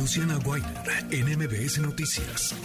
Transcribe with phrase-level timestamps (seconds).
[0.00, 0.70] Luciana Weiner
[1.10, 2.58] en MBS Noticias.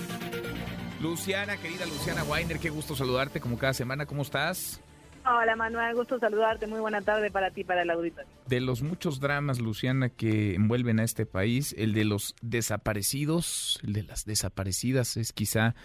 [1.01, 4.05] Luciana, querida Luciana Weiner, qué gusto saludarte como cada semana.
[4.05, 4.81] ¿Cómo estás?
[5.25, 6.65] Hola Manuel, gusto saludarte.
[6.65, 8.31] Muy buena tarde para ti, para el auditorio.
[8.47, 13.91] De los muchos dramas, Luciana, que envuelven a este país, el de los desaparecidos, el
[13.91, 15.75] de las desaparecidas es quizá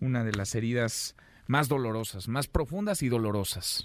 [0.00, 1.14] una de las heridas
[1.46, 3.84] más dolorosas, más profundas y dolorosas.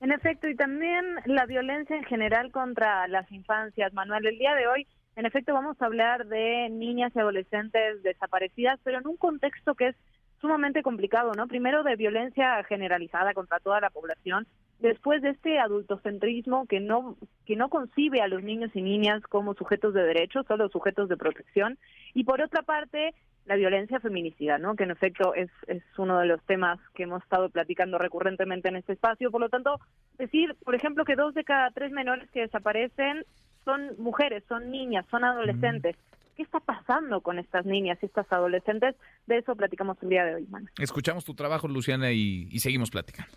[0.00, 3.94] En efecto, y también la violencia en general contra las infancias.
[3.94, 4.86] Manuel, el día de hoy,
[5.16, 9.88] en efecto, vamos a hablar de niñas y adolescentes desaparecidas, pero en un contexto que
[9.88, 9.96] es
[10.40, 11.46] sumamente complicado, ¿no?
[11.46, 14.46] Primero de violencia generalizada contra toda la población,
[14.78, 17.16] después de este adultocentrismo que no
[17.46, 21.16] que no concibe a los niños y niñas como sujetos de derechos, solo sujetos de
[21.16, 21.78] protección,
[22.12, 23.14] y por otra parte
[23.46, 24.74] la violencia feminicida, ¿no?
[24.74, 28.76] Que en efecto es es uno de los temas que hemos estado platicando recurrentemente en
[28.76, 29.80] este espacio, por lo tanto,
[30.18, 33.24] decir, por ejemplo, que dos de cada tres menores que desaparecen
[33.66, 35.96] son mujeres, son niñas, son adolescentes.
[36.36, 38.94] ¿Qué está pasando con estas niñas y estas adolescentes?
[39.26, 40.70] De eso platicamos el día de hoy, Mana.
[40.78, 43.32] Escuchamos tu trabajo, Luciana, y, y seguimos platicando.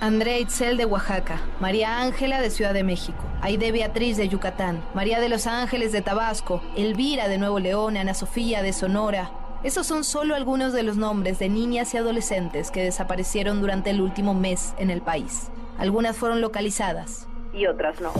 [0.00, 5.20] Andrea Itzel de Oaxaca, María Ángela de Ciudad de México, Aide Beatriz de Yucatán, María
[5.20, 9.30] de los Ángeles de Tabasco, Elvira de Nuevo León, Ana Sofía de Sonora.
[9.62, 14.00] Esos son solo algunos de los nombres de niñas y adolescentes que desaparecieron durante el
[14.00, 15.50] último mes en el país.
[15.76, 18.10] Algunas fueron localizadas y otras no.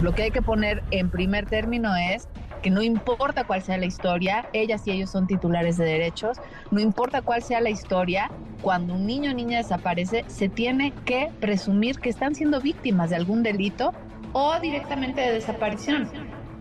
[0.00, 2.26] Lo que hay que poner en primer término es
[2.62, 6.38] que no importa cuál sea la historia, ellas y ellos son titulares de derechos,
[6.70, 8.30] no importa cuál sea la historia,
[8.62, 13.16] cuando un niño o niña desaparece, se tiene que presumir que están siendo víctimas de
[13.16, 13.92] algún delito
[14.32, 16.10] o directamente de desaparición.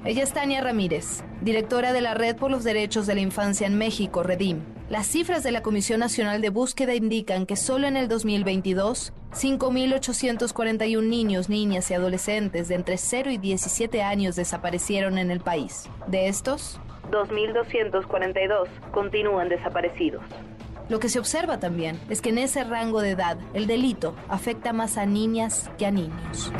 [0.05, 3.77] Ella es Tania Ramírez, directora de la Red por los Derechos de la Infancia en
[3.77, 4.59] México, Redim.
[4.89, 11.07] Las cifras de la Comisión Nacional de Búsqueda indican que solo en el 2022, 5.841
[11.07, 15.89] niños, niñas y adolescentes de entre 0 y 17 años desaparecieron en el país.
[16.07, 20.21] De estos, 2.242 continúan desaparecidos.
[20.89, 24.73] Lo que se observa también es que en ese rango de edad el delito afecta
[24.73, 26.51] más a niñas que a niños.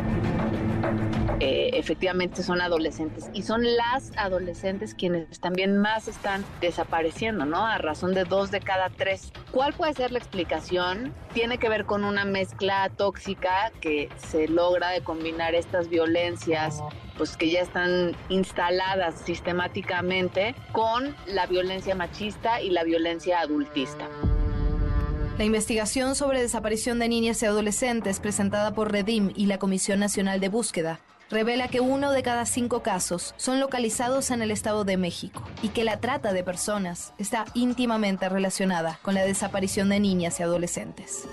[1.40, 7.66] Eh, efectivamente son adolescentes y son las adolescentes quienes también más están desapareciendo, ¿no?
[7.66, 9.32] A razón de dos de cada tres.
[9.52, 11.14] ¿Cuál puede ser la explicación?
[11.34, 16.82] Tiene que ver con una mezcla tóxica que se logra de combinar estas violencias
[17.18, 24.10] pues que ya están instaladas sistemáticamente con la violencia machista y la violencia adultista.
[25.38, 30.40] La investigación sobre desaparición de niñas y adolescentes presentada por Redim y la Comisión Nacional
[30.40, 31.00] de Búsqueda
[31.32, 35.70] revela que uno de cada cinco casos son localizados en el Estado de México y
[35.70, 41.28] que la trata de personas está íntimamente relacionada con la desaparición de niñas y adolescentes.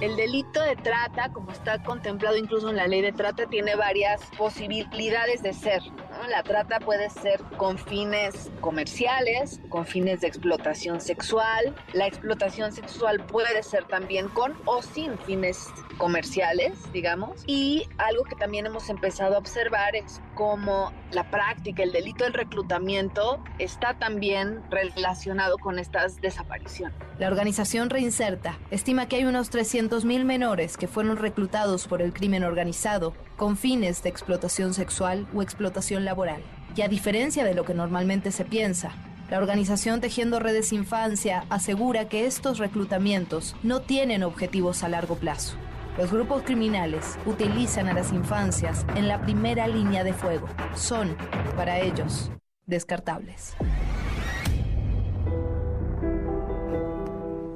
[0.00, 4.20] El delito de trata, como está contemplado incluso en la ley de trata, tiene varias
[4.36, 5.82] posibilidades de ser.
[6.28, 11.74] La trata puede ser con fines comerciales, con fines de explotación sexual.
[11.94, 17.42] La explotación sexual puede ser también con o sin fines comerciales, digamos.
[17.46, 22.34] Y algo que también hemos empezado a observar es cómo la práctica, el delito del
[22.34, 26.96] reclutamiento está también relacionado con estas desapariciones.
[27.18, 32.44] La organización Reinserta estima que hay unos 300.000 menores que fueron reclutados por el crimen
[32.44, 36.42] organizado con fines de explotación sexual o explotación laboral.
[36.76, 38.92] Y a diferencia de lo que normalmente se piensa,
[39.30, 45.56] la organización Tejiendo Redes Infancia asegura que estos reclutamientos no tienen objetivos a largo plazo.
[45.96, 50.48] Los grupos criminales utilizan a las infancias en la primera línea de fuego.
[50.74, 51.16] Son,
[51.56, 52.30] para ellos,
[52.66, 53.56] descartables.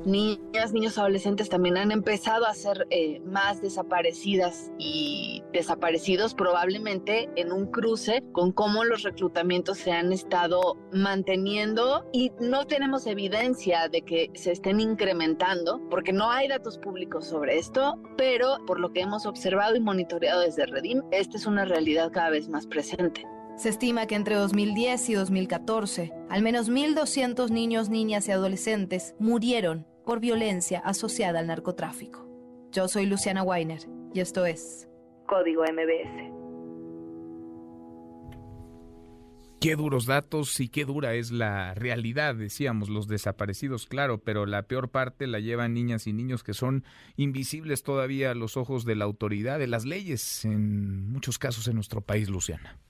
[0.05, 7.53] Niñas, niños, adolescentes también han empezado a ser eh, más desaparecidas y desaparecidos probablemente en
[7.53, 14.03] un cruce con cómo los reclutamientos se han estado manteniendo y no tenemos evidencia de
[14.03, 19.01] que se estén incrementando porque no hay datos públicos sobre esto, pero por lo que
[19.01, 23.25] hemos observado y monitoreado desde Redim, esta es una realidad cada vez más presente.
[23.57, 29.87] Se estima que entre 2010 y 2014, al menos 1.200 niños, niñas y adolescentes murieron
[30.05, 32.29] por violencia asociada al narcotráfico.
[32.71, 33.81] Yo soy Luciana Weiner
[34.15, 34.89] y esto es
[35.27, 36.43] Código MBS.
[39.63, 44.63] Qué duros datos y qué dura es la realidad, decíamos, los desaparecidos, claro, pero la
[44.63, 46.83] peor parte la llevan niñas y niños que son
[47.15, 51.77] invisibles todavía a los ojos de la autoridad, de las leyes, en muchos casos en
[51.77, 52.82] nuestro país, Luciana.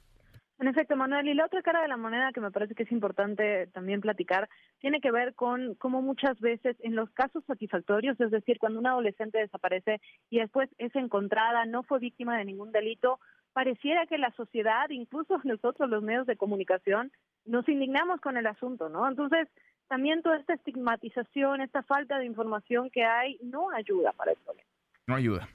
[0.62, 2.93] En efecto, Manuel, y la otra cara de la moneda que me parece que es
[2.93, 4.49] importante también platicar
[4.79, 8.87] tiene que ver con cómo muchas veces en los casos satisfactorios, es decir, cuando un
[8.87, 10.00] adolescente desaparece
[10.31, 13.19] y después es encontrada, no fue víctima de ningún delito,
[13.53, 17.11] pareciera que la sociedad, incluso nosotros los medios de comunicación,
[17.44, 19.08] nos indignamos con el asunto, ¿no?
[19.08, 19.49] Entonces,
[19.88, 24.69] también toda esta estigmatización, esta falta de información que hay, no ayuda para el problema.
[25.08, 25.49] No ayuda,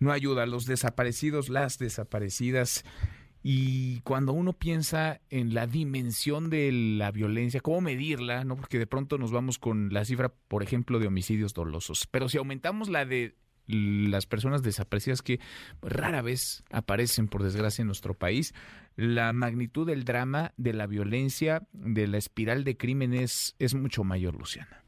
[0.00, 0.44] no ayuda.
[0.44, 2.84] Los desaparecidos, las desaparecidas
[3.42, 8.56] y cuando uno piensa en la dimensión de la violencia, cómo medirla, ¿no?
[8.56, 12.06] Porque de pronto nos vamos con la cifra, por ejemplo, de homicidios dolosos.
[12.10, 15.40] Pero si aumentamos la de las personas desaparecidas que
[15.80, 18.52] rara vez aparecen, por desgracia, en nuestro país,
[18.96, 24.34] la magnitud del drama, de la violencia, de la espiral de crímenes es mucho mayor,
[24.34, 24.84] Luciana.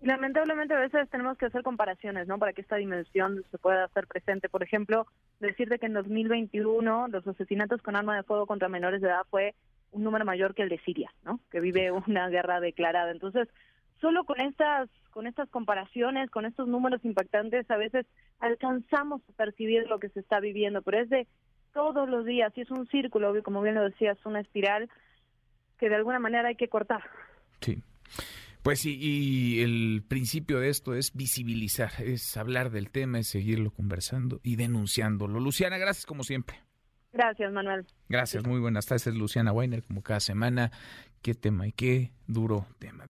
[0.00, 2.38] Lamentablemente a veces tenemos que hacer comparaciones, ¿no?
[2.38, 4.48] Para que esta dimensión se pueda hacer presente.
[4.48, 5.06] Por ejemplo,
[5.40, 9.54] decirte que en 2021 los asesinatos con arma de fuego contra menores de edad fue
[9.90, 11.40] un número mayor que el de Siria, ¿no?
[11.50, 13.10] Que vive una guerra declarada.
[13.10, 13.48] Entonces,
[14.00, 18.06] solo con estas con estas comparaciones, con estos números impactantes, a veces
[18.38, 21.26] alcanzamos a percibir lo que se está viviendo, pero es de
[21.72, 24.88] todos los días y es un círculo, como bien lo decías, una espiral
[25.78, 27.02] que de alguna manera hay que cortar.
[27.60, 27.82] Sí.
[28.62, 33.70] Pues sí, y el principio de esto es visibilizar, es hablar del tema, es seguirlo
[33.70, 35.40] conversando y denunciándolo.
[35.40, 36.60] Luciana, gracias como siempre.
[37.12, 37.86] Gracias, Manuel.
[38.08, 39.06] Gracias, muy buenas tardes.
[39.14, 40.70] Luciana Weiner, como cada semana.
[41.22, 43.06] Qué tema y qué duro tema.